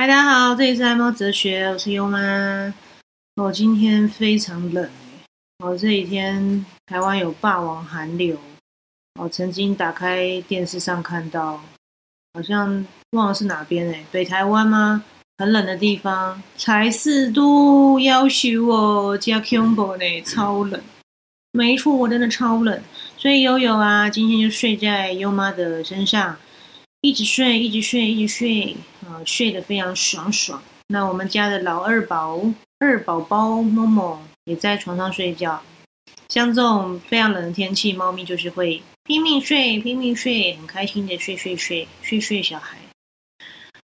[0.00, 2.72] 嗨，大家好，这里是爱猫哲学，我是优妈。
[3.36, 4.88] 我今天非常冷
[5.58, 8.34] 我这几天台湾有霸王寒流，
[9.20, 11.60] 我曾经打开电视上看到，
[12.32, 15.04] 好像忘了是哪边哎，北台湾吗？
[15.36, 20.80] 很冷的地方，才四度，要求我加 combo 呢，超冷。
[21.52, 22.82] 没错，我真的超冷，
[23.18, 26.38] 所以悠悠啊，今天就睡在优妈的身上。
[27.02, 30.62] 一直睡，一直睡，一直睡，啊，睡得非常爽爽。
[30.88, 32.38] 那我们家的老二宝、
[32.78, 35.62] 二宝宝默默也在床上睡觉。
[36.28, 42.76] 像这种非常冷的天气，猫咪就是会拼命睡，拼命睡，很开心的睡睡睡睡睡小孩。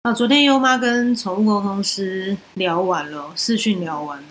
[0.02, 4.30] 啊，昨天优妈跟宠物沟通师聊完了，视讯聊完了，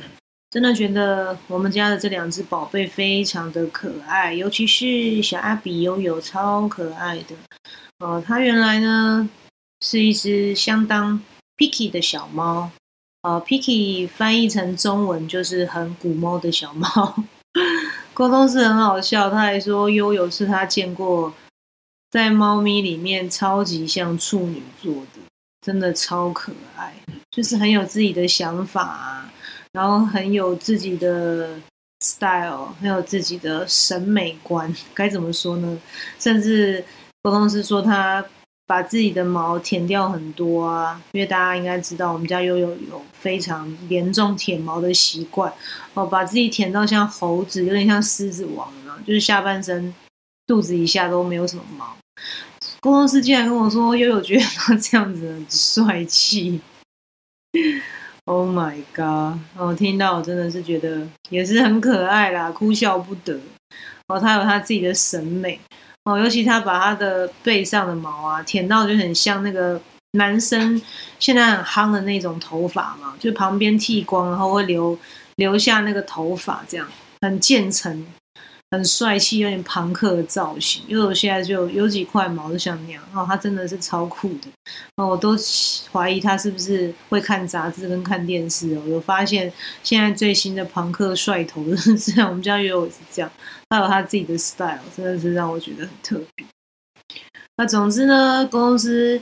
[0.55, 7.35] 真的觉得我们家的这两只宝贝非常的可爱，尤其是小阿比悠悠，超可爱的。
[7.99, 9.29] 哦，它原来呢
[9.81, 11.21] 是一只相当
[11.57, 12.71] picky 的小猫。
[13.23, 17.17] 哦，picky 翻译成中文就是很古猫的小猫。
[18.15, 21.35] 沟通是很好笑，他还说悠悠是他见过
[22.13, 25.21] 在猫咪里面超级像处女座的，
[25.63, 26.95] 真的超可爱，
[27.33, 29.29] 就是很有自己的想法，
[29.75, 31.61] 然后很有自己的
[32.01, 35.79] style，很有自己的审美观， 该怎么说呢？
[36.19, 36.83] 甚至。
[37.25, 38.23] 沟通师说他
[38.67, 45.51] 把自己的毛舔掉很多啊，因为大家应该知道我们家悠悠有非常严重舔毛的习惯
[45.95, 49.95] 哦，把自己舔到像猴子，有点像狮子王啊，就是下半身、
[50.47, 51.97] 肚子以下都没有什么毛。
[52.83, 56.61] 沟通师竟然跟我说悠悠觉得他这样子很帅气
[58.25, 59.39] ，Oh my god！
[59.57, 63.39] 我听到我真的是觉得也是很可爱啦，哭笑不得
[64.09, 65.61] 哦，他有他自己的审美。
[66.05, 69.81] 哦，尤其他把他的背上的毛啊舔到就很像那个
[70.13, 70.81] 男生
[71.19, 74.99] 现在很夯的那种头发嘛，就旁边剃光，然后会留
[75.37, 76.87] 留下那个头发，这样
[77.23, 78.07] 很渐层。
[78.75, 80.83] 很帅气，有点朋克的造型。
[80.87, 84.49] 因为我现在就有几块毛就像那样，哦，他真的是超酷的。
[84.97, 85.37] 哦，我都
[85.93, 88.83] 怀疑他是不是会看杂志跟看电视哦。
[88.87, 89.53] 有发现
[89.83, 93.31] 现在最新的朋克帅头是这样，我们家也有是这样，
[93.69, 96.47] 他有他自己的 style，真的是让我觉得很特别。
[97.57, 99.21] 那总之呢，公司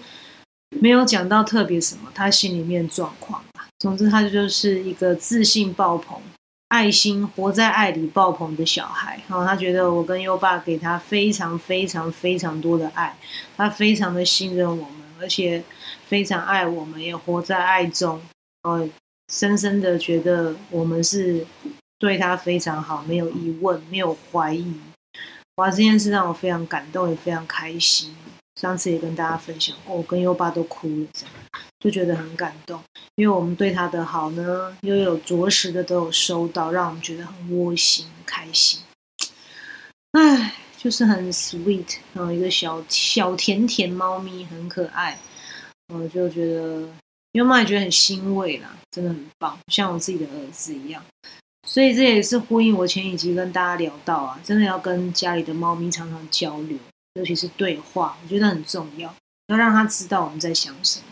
[0.80, 3.68] 没有讲到特别什么，他心里面状况吧。
[3.78, 6.18] 总之，他就是一个自信爆棚。
[6.72, 13.14] 爱心活在爱里爆棚的小孩，然后他觉得我跟优爸给他非常非常非常多的爱，
[13.58, 15.62] 他非常的信任我们，而且
[16.06, 18.18] 非常爱我们，也活在爱中，
[18.62, 18.88] 呃，
[19.30, 21.46] 深深的觉得我们是
[21.98, 24.74] 对他非常好，没有疑问，没有怀疑。
[25.56, 28.16] 哇，这件事让我非常感动，也非常开心。
[28.58, 31.06] 上次也跟大家分享过，我跟优爸都哭了，
[31.82, 32.80] 就觉得很感动，
[33.16, 38.78] 因为我们对他的好呢，又有着实的都有收到，让我们觉得很窝心、开心。
[40.12, 45.18] 唉，就是很 sweet，然后一个小小甜甜猫咪，很可爱，
[45.92, 46.88] 我就觉得
[47.32, 51.02] 因为妈也觉得很欣慰啦，真的很棒，像我自己的儿子一样。
[51.66, 56.78] 所以这也是呼应我前几集跟大家聊到啊，真的要跟家里的猫咪常常交流。
[57.14, 59.12] 尤其是对话，我觉得很重要，
[59.48, 61.06] 要让他知道我们在想什么。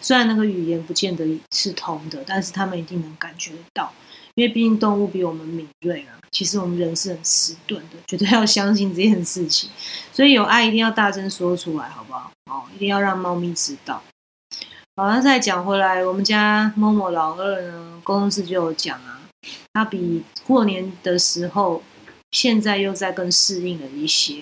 [0.00, 3.92] 虽然那个语言不见得是通的，但是他们一定能感觉得到，
[4.34, 6.18] 因为毕竟动物比我们敏锐啊。
[6.30, 9.70] 其实我们人是很迟钝的，绝对要相信这件事情。
[10.12, 12.30] 所以有爱一定要大声说出来，好不好？
[12.50, 14.02] 哦，一定要让猫咪知道。
[14.96, 19.20] 好，那再讲回来，我们家某某老二呢，公司就有讲啊，
[19.72, 21.82] 他比过年的时候。
[22.32, 24.36] 现在又在更适应了一些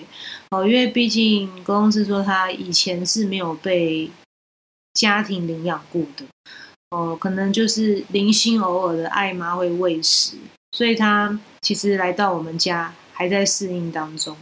[0.51, 4.09] 哦，因为毕竟公司说他以前是没有被
[5.01, 6.23] 家庭领养过的
[6.91, 10.37] 哦，可能就是零星偶尔的爱妈会喂食，
[10.73, 14.37] 所以他其实来到我们家还在适应当中。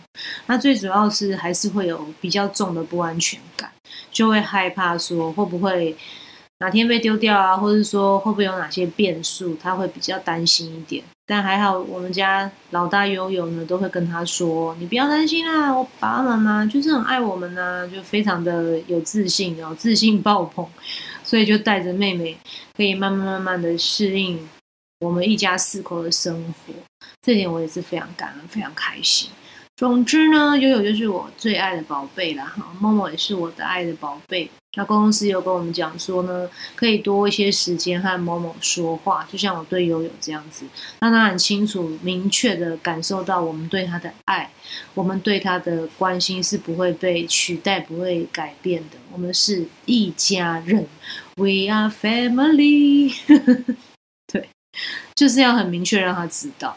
[0.47, 3.72] 那最主要是还是会有比较重的不安全感，
[4.11, 5.96] 就会害怕说会不会。
[6.61, 11.02] 哪天被丢掉啊，或者说会不会有哪些变数，他会比较担心一点。
[11.31, 20.67] 但还好，我们家老大悠悠呢，都会跟他说：“你不要担心啦，我爸爸妈妈就是很爱我们呐，就非常的有自信，然后自信爆棚，
[21.23, 22.35] 所以就带着妹妹
[22.76, 24.49] 可以慢慢慢慢的适应
[25.02, 26.73] 我们一家四口的生活。
[27.22, 29.29] 这点我也是非常感恩，非常开心。
[29.79, 40.66] 总之呢，悠悠就是我最爱的宝贝了哈，默默也是我的爱的宝贝。”那公司有跟我们讲说呢，可以多一些时间和某某说话，就像我对悠悠这样子，
[40.99, 44.52] 让他很清楚、明确的感受到我们对他的爱，
[44.93, 48.97] 我们对他的关心是不会被取代、不会改变的。
[49.14, 50.85] 我们是一家人
[51.37, 53.16] ，We are family。
[54.28, 54.49] 对，
[55.16, 56.75] 就是要很明确让他知道。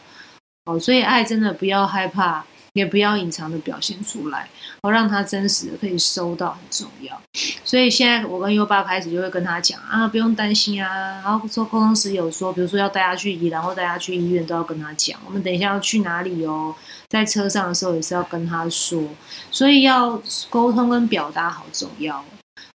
[0.66, 2.44] 哦，所以爱真的不要害怕。
[2.74, 4.48] 也不要隐藏的表现出来，
[4.82, 7.20] 我让他真实的可以收到很重要。
[7.64, 11.20] 所以现在我跟优爸开始就会跟他讲啊，不用担心啊。
[11.22, 15.18] 然后说沟通时有说，比如说要带他去医，然后带他去医院都要跟他讲。
[15.26, 16.74] 我们等一下要去哪里哦，
[17.08, 19.02] 在车上的时候也是要跟他说。
[19.50, 22.24] 所以要沟通跟表达好重要，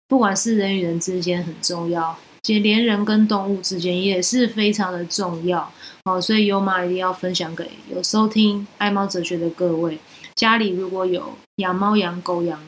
[0.06, 2.16] 不管是人与人之间很重要。
[2.54, 5.70] 连人跟动物之间也是非常的重要
[6.04, 9.98] 哦，所以优妈一定要分享给有收听爱猫哲学的各位。
[10.34, 12.58] 家里如果有养猫、养狗、养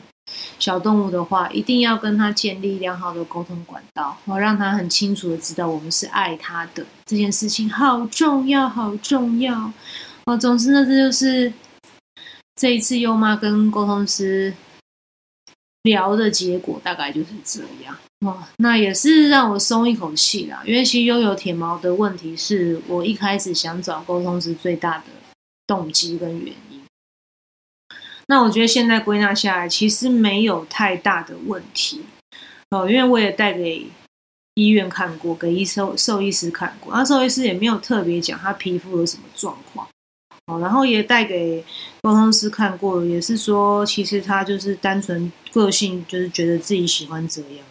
[0.59, 9.71] 小动物的话，一定要跟他建立良好的沟通管道，哦，让他很清楚的知道我们是爱他的这件事情好重要，好重要
[10.25, 10.37] 哦。
[10.37, 11.51] 总之呢，这就是
[12.55, 14.53] 这一次优妈跟沟通师
[15.83, 17.97] 聊的结果，大概就是这样。
[18.19, 20.61] 哦，那也是让我松一口气啦。
[20.65, 25.05] 因为其实拥有铁毛的问题，是我一开始想找沟通是最大的
[25.65, 26.81] 动机跟原因。
[28.27, 32.03] 那我觉得现在归纳下来，其实没有太大的问题
[32.69, 32.89] 哦。
[32.89, 33.87] 因为我也带给
[34.53, 39.87] 医院看过，给医兽兽医师看过，那兽医师也没有特别讲他皮肤有什么状况
[40.59, 41.63] 然后也带给
[42.01, 47.65] 沟通师看过，也是说其实他就是单纯个性，就是觉得自己喜欢这样。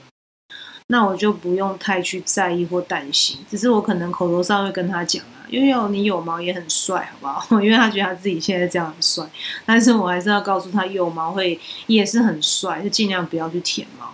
[0.88, 7.62] 那我就不用太去在意或担心，只是我可能口头上会跟他讲啊，因为有你有毛也很帅，好不好？
[7.62, 9.24] 因为他觉得他自己现在这样很帅，
[9.64, 11.56] 但是我还是要告诉他有毛会
[11.86, 14.06] 也是很帅，就尽量不要去舔毛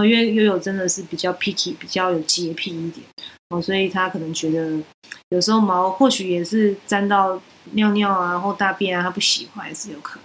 [0.00, 3.04] 啊，因为悠悠真的是比较 picky，比较有洁癖一点
[3.50, 4.82] 哦，所以他可能觉得
[5.30, 7.40] 有时候毛或许也是沾到
[7.72, 10.24] 尿尿啊或大便啊，他不喜欢也是有可能。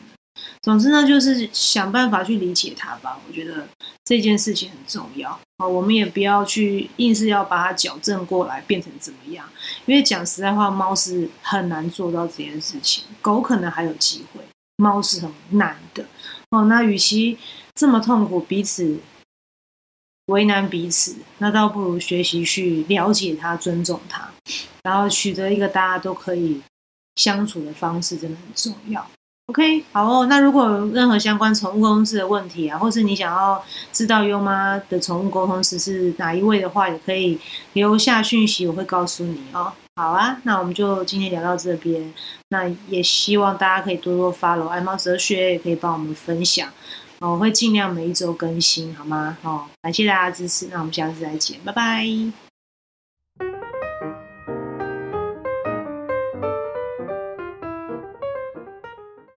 [0.61, 3.19] 总之呢，就是想办法去理解它吧。
[3.27, 3.67] 我觉得
[4.03, 9.47] 这件事情很重要啊，我们也不要去硬是要把它矫正过来变成怎么样。
[9.85, 14.41] 因为讲实在话，猫是很难做到这件事情，狗可能还有机会，
[14.77, 16.05] 猫是很难的
[16.49, 16.65] 哦。
[16.65, 17.37] 那与其
[17.73, 18.99] 这么痛苦，彼此
[20.27, 24.27] 为难彼此，那倒不如学习去了解他、尊重他，
[24.83, 26.59] 然后取得一个大家都可以
[27.15, 29.05] 相处的方式，真的很重要。
[29.47, 30.25] OK，好哦。
[30.25, 33.63] 那如果有任何相关宠物沟通师的问题啊，或是你想要
[33.93, 37.39] 知道优妈的宠物沟通师是哪一位的话，也可以
[37.73, 39.71] 留下讯息，我会告诉你哦。
[39.97, 42.11] 好啊，那我们就今天聊到这边。
[42.49, 46.67] 那也希望大家可以多多 follow 爱猫哲学，也可以帮我们分享。
[47.31, 49.37] 我会尽量每一周更新，好吗？
[49.43, 50.67] 哦，感谢大家支持。
[50.71, 52.44] 那我们下次再见，拜拜。